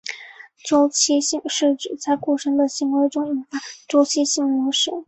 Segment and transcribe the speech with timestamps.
[0.65, 4.91] 周期性是指在过程的行为中引发周期性模式。